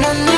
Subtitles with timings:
[0.00, 0.37] na na na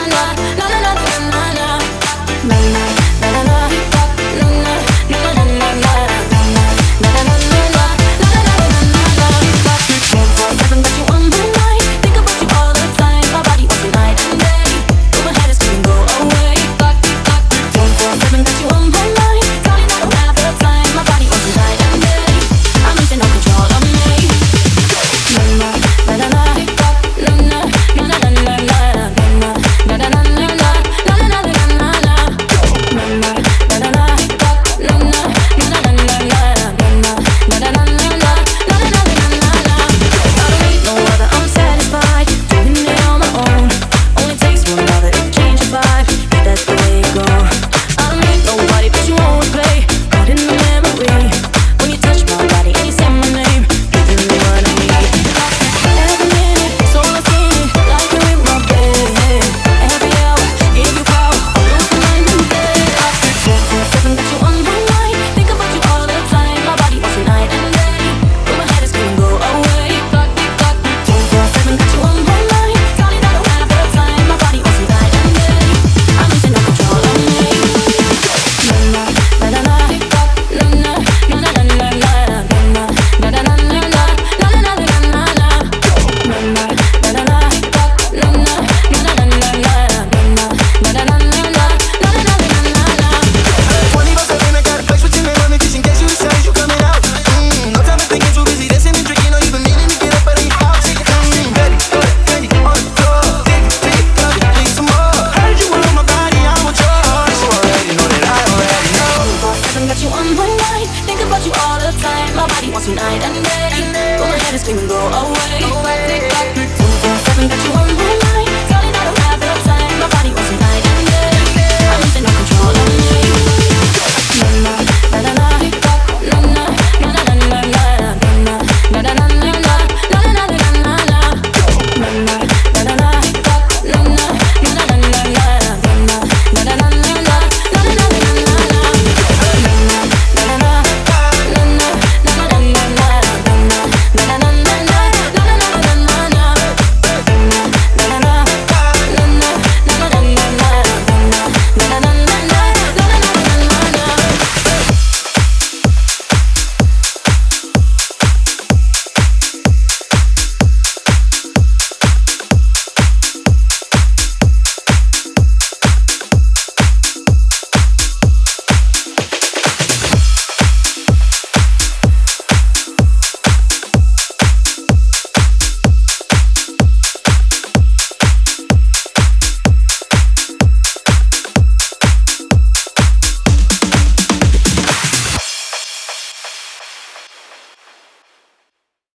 [112.80, 114.16] Tonight you night and day.
[114.16, 115.60] Go ahead and scream and go away.
[115.60, 116.30] Go away.
[116.54, 117.79] Prove that you